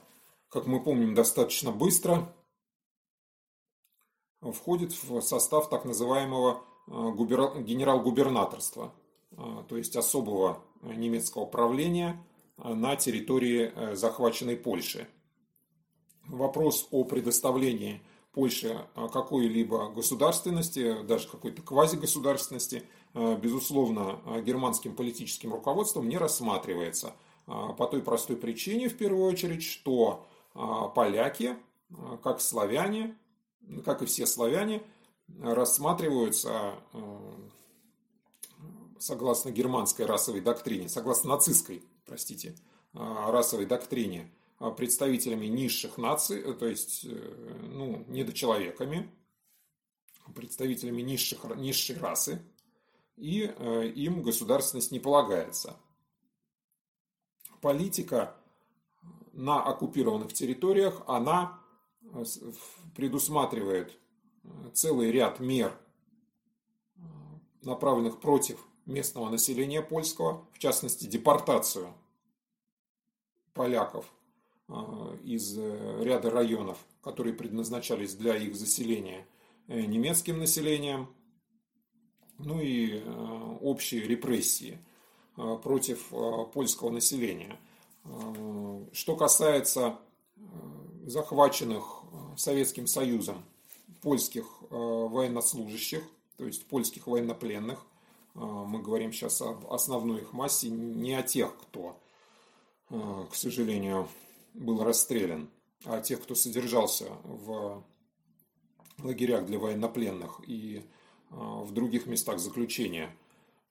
[0.49, 2.33] как мы помним, достаточно быстро,
[4.41, 8.93] входит в состав так называемого э, генерал-губернаторства,
[9.67, 12.19] то есть особого немецкого правления
[12.57, 15.07] на территории захваченной Польши.
[16.25, 26.19] Вопрос о предоставлении Польше э, какой-либо государственности, даже какой-то квазигосударственности, безусловно, германским политическим руководством не
[26.19, 27.15] рассматривается.
[27.47, 30.27] По той простой причине, в первую очередь, что
[30.93, 31.57] поляки,
[32.21, 33.17] как славяне,
[33.83, 34.83] как и все славяне,
[35.41, 36.75] рассматриваются
[38.99, 42.55] согласно германской расовой доктрине, согласно нацистской, простите,
[42.93, 44.38] а, расовой доктрине, а,
[44.75, 49.09] представителями низших наций, э, то есть э, ну, недочеловеками,
[50.35, 52.41] представителями низших, низшей расы,
[53.15, 55.77] и э, им государственность не полагается.
[57.61, 58.35] Политика
[59.33, 61.61] на оккупированных территориях, она
[62.95, 63.97] предусматривает
[64.73, 65.77] целый ряд мер,
[67.61, 71.93] направленных против местного населения польского, в частности депортацию
[73.53, 74.18] поляков а,
[75.23, 79.25] из э, ряда районов, которые предназначались для их заселения
[79.67, 81.09] э, немецким населением,
[82.37, 84.79] ну и э, общие репрессии.
[85.63, 86.11] против
[86.53, 87.57] польского населения.
[88.91, 89.97] Что касается
[91.05, 92.03] захваченных
[92.35, 93.45] Советским Союзом
[94.01, 96.03] польских военнослужащих,
[96.35, 97.85] то есть польских военнопленных,
[98.33, 101.97] мы говорим сейчас об основной их массе, не о тех, кто,
[102.89, 104.09] к сожалению,
[104.53, 105.49] был расстрелян,
[105.85, 107.83] а тех, кто содержался в
[109.01, 110.83] лагерях для военнопленных и
[111.29, 113.15] в других местах заключения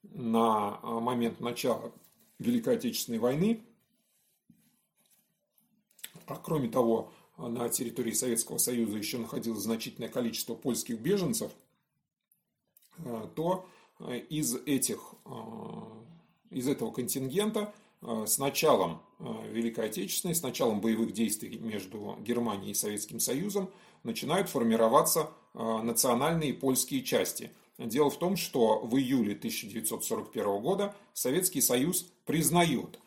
[0.02, 1.92] на момент начала
[2.38, 3.62] Великой Отечественной войны.
[6.26, 11.52] А кроме того, на территории Советского Союза еще находилось значительное количество польских беженцев,
[13.34, 13.66] то
[14.28, 15.14] из, этих,
[16.50, 19.02] из этого контингента с началом
[19.50, 23.70] Великой Отечественной, с началом боевых действий между Германией и Советским Союзом
[24.04, 27.50] начинают формироваться национальные польские части.
[27.78, 33.00] Дело в том, что в июле 1941 года Советский Союз признает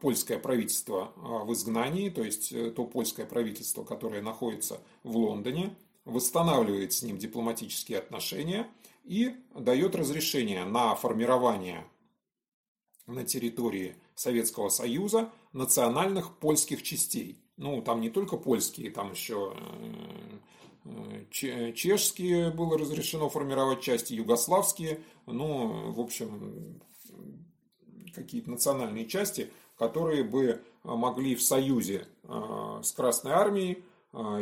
[0.00, 6.92] польское правительство в изгнании, то есть э, то польское правительство, которое находится в Лондоне, восстанавливает
[6.92, 8.68] с ним дипломатические отношения
[9.04, 11.84] и дает разрешение на формирование
[13.06, 17.38] на территории Советского Союза национальных польских частей.
[17.56, 19.54] Ну, там не только польские, там еще
[20.84, 26.82] э, э, чешские было разрешено формировать части, югославские, ну, в общем,
[28.14, 33.84] какие-то национальные части, которые бы могли в союзе э, с Красной Армией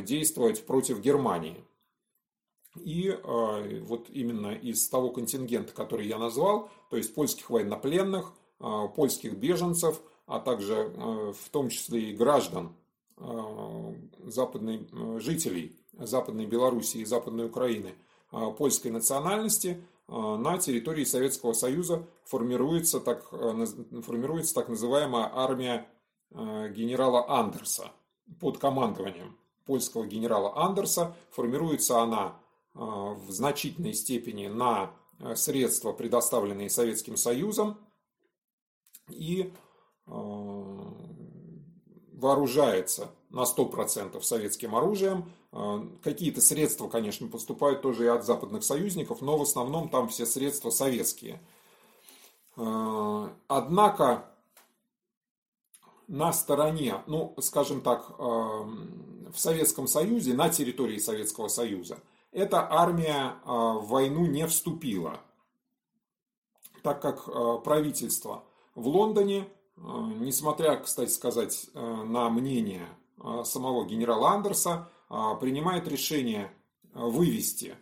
[0.03, 1.57] действовать против Германии.
[2.77, 3.16] И
[3.83, 8.33] вот именно из того контингента, который я назвал, то есть польских военнопленных,
[8.94, 12.74] польских беженцев, а также э, в том числе и граждан
[13.16, 13.94] э,
[14.27, 14.88] западной,
[15.20, 17.94] жителей Западной Белоруссии и Западной Украины
[18.59, 25.87] польской национальности на территории Советского Союза формируется так, формируется так называемая армия
[26.31, 27.92] генерала Андерса
[28.40, 31.14] под командованием польского генерала Андерса.
[31.31, 32.40] Формируется она
[32.74, 34.90] в значительной степени на
[35.37, 37.79] средства, предоставленные Советским Союзом,
[39.11, 39.53] и
[40.07, 40.11] э,
[42.12, 45.31] вооружается на 100% советским оружием.
[45.53, 50.27] Э, какие-то средства, конечно, поступают тоже и от западных союзников, но в основном там все
[50.27, 51.40] средства советские.
[52.57, 54.31] Э, однако
[56.07, 61.99] на стороне, ну, скажем так, в Советском Союзе, на территории Советского Союза,
[62.31, 65.19] эта армия в войну не вступила,
[66.83, 67.25] так как
[67.64, 69.81] правительство в Лондоне, э,
[70.21, 74.91] несмотря, кстати сказать, э, на мнение э, самого генерала Андерса,
[75.41, 76.51] принимает решение
[76.93, 77.77] вывести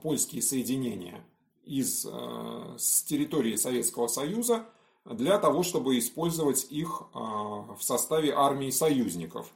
[0.00, 1.22] польские соединения
[1.64, 4.64] из, с территории Советского Союза
[5.04, 9.52] для того, чтобы использовать их в составе армии союзников,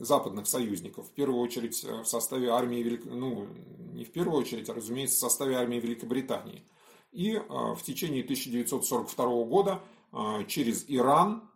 [0.00, 3.46] западных союзников, в первую очередь в составе армии, ну,
[3.94, 6.64] не в первую очередь, а, разумеется, в составе армии Великобритании–
[7.12, 9.80] и а, в течение 1942 года
[10.12, 11.48] а, через Иран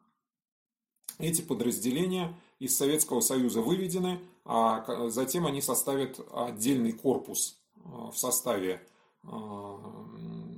[1.19, 8.87] эти подразделения из Советского Союза выведены, а затем они составят отдельный корпус а, в составе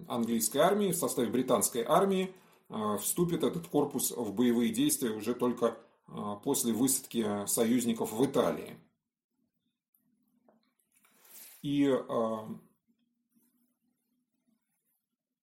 [0.08, 2.34] английской армии, в составе британской армии.
[3.00, 5.76] Вступит этот корпус в боевые действия уже только
[6.42, 8.76] после высадки союзников в Италии.
[11.62, 11.88] И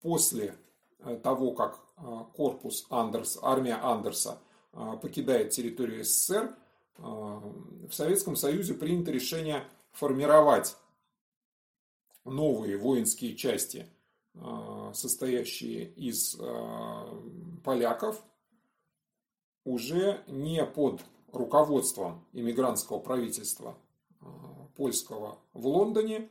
[0.03, 0.55] после
[0.99, 2.01] э, того, как э,
[2.35, 4.37] корпус Андерс, армия Андерса
[4.73, 6.55] э, покидает территорию СССР,
[6.95, 9.63] в Советском Союзе принято решение
[9.93, 10.77] формировать
[12.23, 13.87] новые воинские части,
[14.93, 16.37] состоящие из
[17.63, 18.23] поляков,
[19.65, 23.75] уже не под руководством иммигрантского правительства
[24.75, 26.29] польского в Лондоне,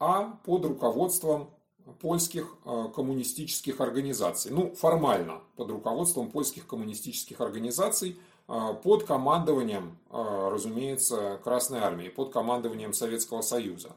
[0.00, 1.54] а под руководством
[2.00, 4.50] польских э, коммунистических организаций.
[4.50, 8.18] Ну, формально, под руководством польских коммунистических организаций,
[8.48, 13.92] э, под командованием, э, разумеется, Красной Армии, под командованием Советского Союза.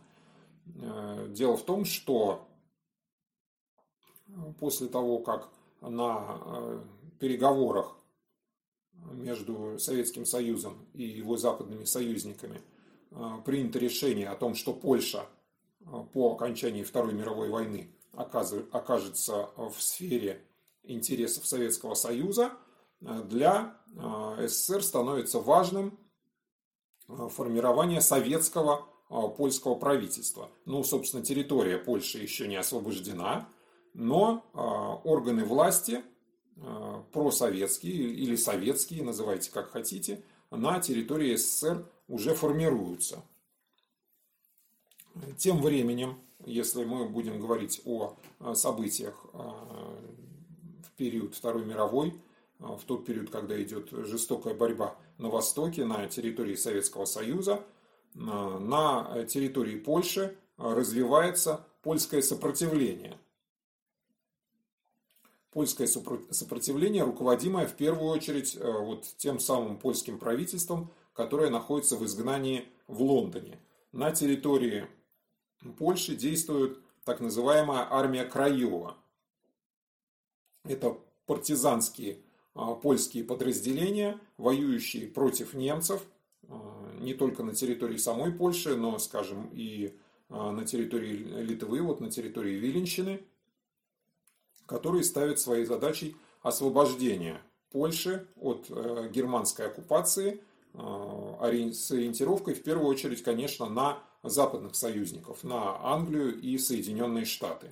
[1.29, 2.47] Дело в том, что
[4.59, 5.49] после того, как
[5.81, 6.81] на
[7.19, 7.95] переговорах
[9.11, 12.61] между Советским Союзом и его западными союзниками
[13.45, 15.27] принято решение о том, что Польша
[16.13, 20.41] по окончании Второй мировой войны окажется в сфере
[20.83, 22.51] интересов Советского Союза,
[23.01, 25.97] для э, СССР становится важным
[27.07, 30.49] э, формирование советского э, польского правительства.
[30.65, 33.47] Ну, собственно, территория Польши еще не освобождена,
[33.93, 34.43] но
[35.05, 36.03] органы власти
[37.13, 40.21] просоветские или советские, называйте как хотите,
[40.51, 43.23] на территории СССР уже формируются.
[45.37, 48.15] Тем временем, если мы будем говорить о
[48.53, 52.13] событиях в период Второй мировой,
[52.59, 57.63] в тот период, когда идет жестокая борьба на Востоке, на территории Советского Союза,
[58.13, 63.17] на территории Польши развивается польское сопротивление.
[65.51, 72.05] Польское сопротивление, руководимое в первую очередь э, вот тем самым польским правительством, которое находится в
[72.05, 73.59] изгнании в Лондоне.
[73.93, 74.87] На территории
[75.73, 78.97] Польши действует так называемая армия Краева.
[80.63, 82.19] Это партизанские
[82.55, 86.01] а, польские подразделения, воюющие против немцев,
[86.47, 89.97] а, не только на территории самой Польши, но, скажем, и
[90.29, 93.21] а, на территории Литвы, вот на территории Виленщины,
[94.65, 97.41] которые ставят своей задачей освобождение
[97.71, 100.41] Польши от э, германской оккупации
[100.73, 107.71] с ориентировкой в первую очередь, конечно, на западных союзников, на Англию и Соединенные Штаты.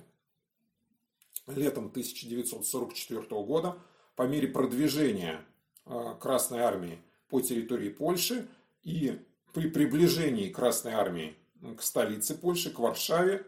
[1.46, 3.78] Летом 1944 года
[4.16, 5.44] по мере продвижения
[5.84, 6.98] а, Красной Армии
[7.28, 8.48] по территории Польши
[8.82, 9.20] и
[9.52, 11.36] при приближении Красной Армии
[11.76, 13.46] к столице Польши, к Варшаве,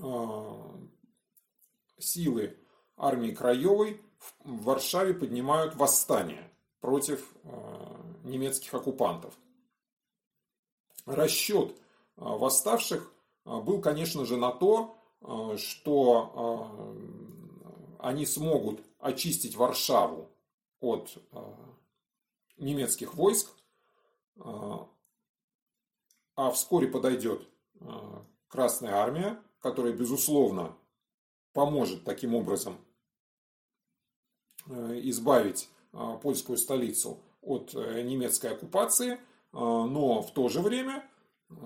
[0.00, 0.78] а,
[1.98, 2.56] силы
[2.96, 4.00] армии Краевой
[4.44, 6.50] в Варшаве поднимают восстание
[6.80, 9.34] против а, немецких оккупантов.
[11.06, 11.76] Расчет
[12.16, 13.12] восставших
[13.44, 14.96] был, конечно же, на то,
[15.56, 16.94] что
[17.98, 20.30] они смогут очистить Варшаву
[20.80, 21.54] от э,
[22.58, 23.50] немецких войск,
[24.36, 24.40] э,
[26.36, 27.48] а вскоре подойдет
[27.80, 27.86] э,
[28.48, 30.76] Красная Армия, которая, безусловно,
[31.52, 32.76] поможет таким образом
[34.66, 35.68] избавить
[36.22, 39.20] польскую столицу от немецкой оккупации,
[39.54, 41.08] но в то же время,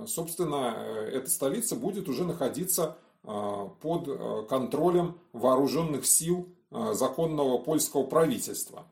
[0.07, 0.75] собственно,
[1.11, 8.87] эта столица будет уже находиться под контролем вооруженных сил Э, законного польского правительства.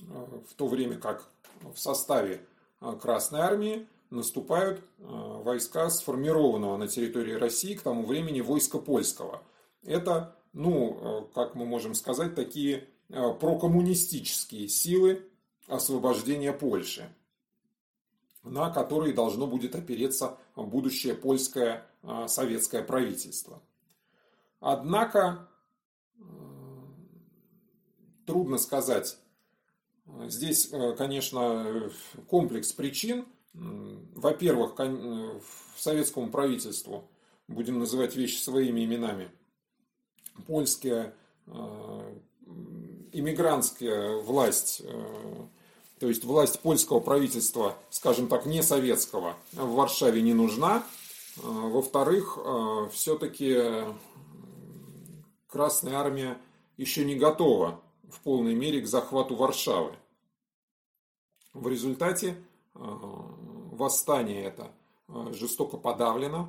[0.00, 1.28] Э, в то время как
[1.74, 2.46] в составе
[2.80, 9.42] э, Красной Армии наступают войска сформированного на территории России к тому времени войска польского.
[9.82, 15.26] Это, ну, как мы можем сказать, такие прокоммунистические силы
[15.66, 17.08] освобождения Польши,
[18.42, 21.86] на которые должно будет опереться будущее польское
[22.26, 23.62] советское правительство.
[24.60, 25.48] Однако
[28.26, 29.18] трудно сказать.
[30.26, 31.90] Здесь, э, конечно,
[32.28, 33.26] комплекс причин.
[33.54, 35.42] Во-первых, в
[35.76, 37.10] советскому правительству,
[37.48, 39.30] будем называть вещи своими именами,
[40.46, 41.14] польская
[41.46, 42.18] э,
[43.12, 45.46] иммигрантская власть, э,
[46.00, 50.84] то есть власть польского правительства, скажем так, не советского, в Варшаве не нужна.
[51.36, 52.36] Во-вторых,
[52.92, 53.56] все-таки
[55.52, 56.38] Красная Армия
[56.78, 59.94] еще не готова в полной мере к захвату Варшавы.
[61.52, 62.30] В результате
[62.74, 64.72] э, восстание это
[65.08, 66.48] э, жестоко подавлено,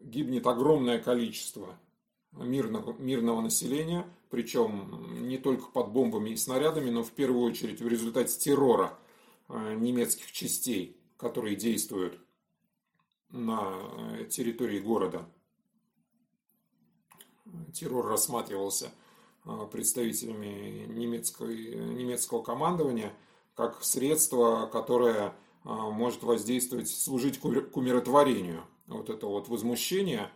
[0.00, 1.74] гибнет огромное количество
[2.32, 7.88] мирного, мирного населения, причем не только под бомбами и снарядами, но в первую очередь в
[7.88, 8.98] результате террора
[9.48, 12.18] э, немецких частей, которые действуют
[13.30, 13.72] на
[14.28, 15.26] территории города
[17.72, 18.92] террор рассматривался
[19.44, 23.12] а, представителями немецкой, немецкого командования
[23.54, 27.44] как средство, которое может воздействовать, служить к
[27.76, 28.64] умиротворению.
[28.86, 30.30] Вот это вот возмущение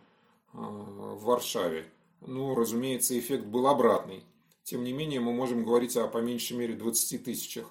[0.57, 1.87] в Варшаве.
[2.21, 4.25] Ну, разумеется, эффект был обратный.
[4.65, 7.71] Тем не менее, мы можем говорить о по меньшей мере 20 тысячах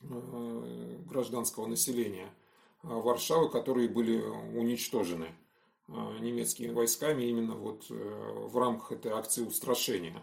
[0.00, 2.32] гражданского населения
[2.82, 5.34] Варшавы, которые были уничтожены.
[5.92, 10.22] Э, немецкими войсками именно вот э, в рамках этой акции устрашения.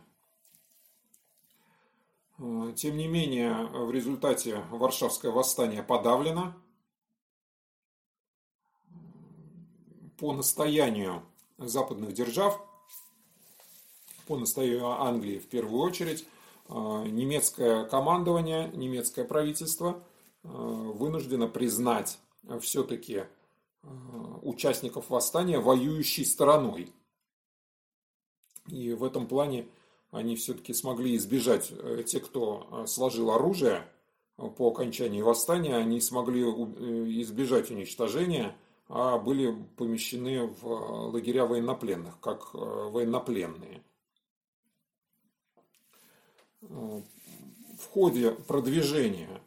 [2.40, 6.54] Э, тем не менее, в результате Варшавское восстание подавлено.
[10.18, 11.24] По настоянию
[11.58, 12.60] западных держав,
[14.28, 16.26] по настоянию Англии в первую очередь,
[16.70, 20.04] немецкое командование, немецкое правительство
[20.44, 22.20] вынуждено признать
[22.60, 23.24] все-таки
[23.84, 23.88] Э,
[24.42, 26.94] участников восстания воюющей стороной.
[28.68, 29.68] И в этом плане
[30.12, 33.88] они все-таки смогли избежать, э, те, кто э, сложил оружие
[34.36, 38.56] по окончании восстания, они смогли избежать уничтожения
[38.90, 40.66] а были помещены в
[41.12, 43.84] лагеря военнопленных, как военнопленные.
[46.62, 47.04] В
[47.92, 49.42] ходе продвижения,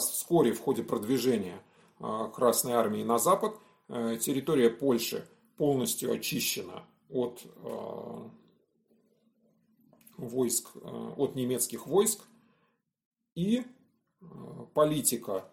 [0.00, 1.62] вскоре в ходе продвижения
[1.98, 3.54] Красной Армии на запад,
[3.88, 7.42] территория Польши полностью очищена от
[10.16, 10.70] войск,
[11.16, 12.24] от немецких войск,
[13.34, 13.64] и
[14.74, 15.51] политика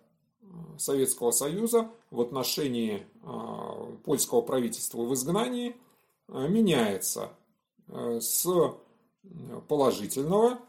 [0.78, 5.76] Советского Союза в отношении а, польского правительства в изгнании
[6.28, 7.32] а, меняется
[7.88, 8.47] а, с
[9.68, 10.60] положительного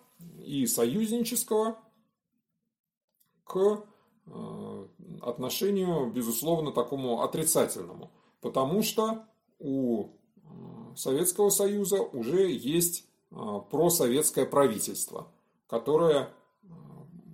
[0.45, 1.79] и союзнического
[3.45, 3.85] к
[5.23, 8.11] отношению, безусловно, такому отрицательному.
[8.41, 9.25] Потому что
[9.59, 10.11] у
[10.95, 15.29] Советского Союза уже есть просоветское правительство,
[15.69, 16.33] которое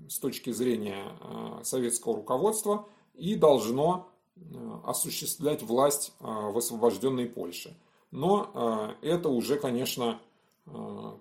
[0.08, 4.40] с точки зрения э, советского руководства и должно э,
[4.84, 7.76] осуществлять власть э, в освобожденной Польше.
[8.12, 10.20] Но это уже, конечно,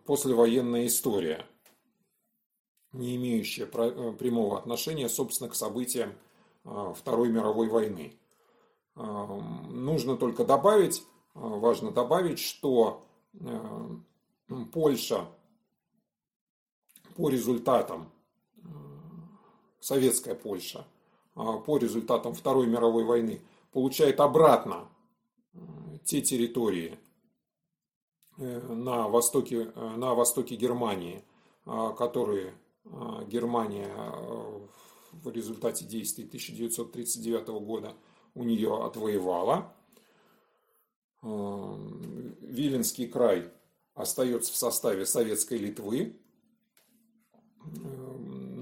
[0.06, 1.46] послевоенная история,
[2.94, 6.14] не имеющая прямого отношения, собственно, к событиям
[6.64, 8.14] Второй мировой войны.
[8.96, 13.04] Нужно только добавить, важно добавить, что
[14.72, 15.26] Польша
[17.16, 18.12] по результатам
[19.86, 20.88] советская Польша
[21.36, 23.40] а, по результатам Второй мировой войны
[23.72, 24.88] получает обратно
[26.04, 26.98] те территории
[28.38, 31.24] э, на востоке, э, на востоке Германии,
[31.66, 32.56] а, которые
[32.86, 34.60] а, Германия э,
[35.12, 37.94] в результате действий 1939 года
[38.34, 39.72] у нее отвоевала.
[41.22, 43.52] Виленский край
[43.94, 46.16] остается в составе Советской Литвы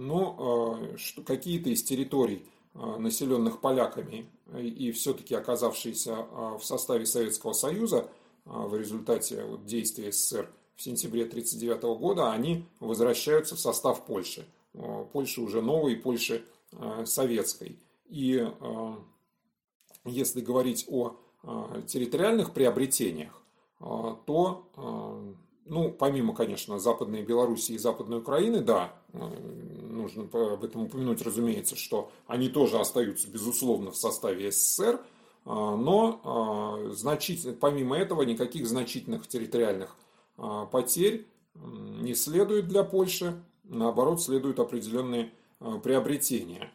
[0.03, 7.05] но э, что какие-то из территорий, э, населенных поляками и все-таки оказавшиеся э, в составе
[7.05, 8.09] Советского Союза
[8.45, 14.45] в результате действий СССР в сентябре 1939 года, они возвращаются в состав Польши.
[15.13, 16.43] Польши уже новой, Польши
[17.05, 17.79] советской.
[18.09, 18.45] И
[20.03, 21.15] если говорить о
[21.87, 23.41] территориальных приобретениях,
[23.79, 24.67] то
[25.65, 32.11] ну, помимо, конечно, Западной Белоруссии и Западной Украины, да, нужно об этом упомянуть, разумеется, что
[32.27, 34.99] они тоже остаются, безусловно, в составе СССР,
[35.45, 39.95] а, но а, значительно, помимо этого никаких значительных территориальных
[40.37, 45.31] а, потерь не следует для Польши, наоборот, следуют определенные
[45.83, 46.73] приобретения.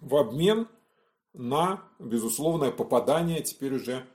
[0.00, 0.66] В обмен
[1.34, 4.06] на безусловное попадание теперь уже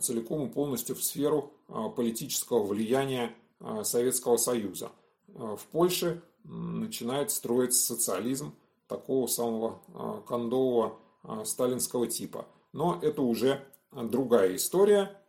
[0.00, 4.92] целиком и полностью в сферу политического влияния а, Советского Союза.
[5.34, 8.54] А, в Польше начинает строиться социализм
[8.88, 9.80] такого самого
[10.26, 10.98] кондового
[11.44, 12.46] сталинского типа.
[12.72, 15.22] Но это уже другая история,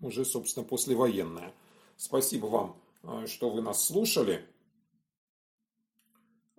[0.00, 1.52] уже, собственно, послевоенная.
[1.96, 4.46] Спасибо вам, что вы нас слушали.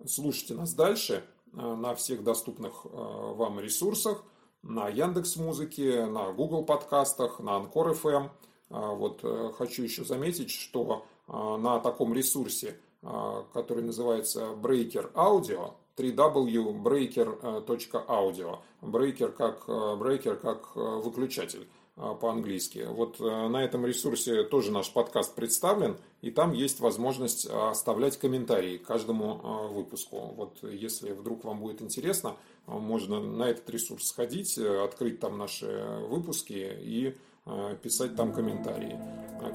[0.06, 4.22] Слушайте нас дальше на всех доступных вам ресурсах
[4.64, 8.30] на Яндекс Музыке, на Google подкастах, на Анкор FM.
[8.70, 15.12] А, вот э, хочу еще заметить, что а, на таком ресурсе, а, который называется Breaker
[15.12, 18.58] Audio, www.breaker.audio.
[18.82, 22.86] Breaker как, breaker как выключатель по-английски.
[22.88, 28.82] Вот на этом ресурсе тоже наш подкаст представлен, и там есть возможность оставлять комментарии к
[28.86, 30.34] каждому выпуску.
[30.36, 32.36] Вот если вдруг вам будет интересно,
[32.66, 35.66] можно на этот ресурс сходить, э, открыть там наши
[36.08, 37.14] выпуски и
[37.46, 38.98] э, писать там комментарии.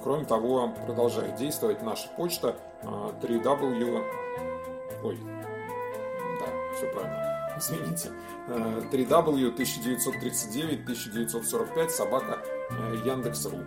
[0.04, 3.98] Кроме того, продолжает действовать наша почта 3w...
[3.98, 4.04] Э,
[5.04, 5.18] Ой,
[6.40, 8.12] да, все правильно, извините.
[8.48, 12.42] 3w 1939 1945 собака
[13.06, 13.60] Яндекс.ру.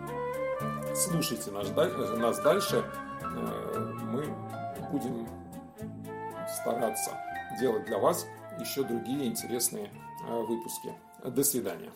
[0.95, 1.69] Слушайте наш,
[2.19, 2.85] нас дальше.
[4.13, 4.25] Мы
[4.91, 5.27] будем
[6.61, 7.13] стараться
[7.61, 8.27] делать для вас
[8.59, 9.91] еще другие интересные
[10.29, 10.93] э, выпуски.
[11.25, 11.91] До свидания.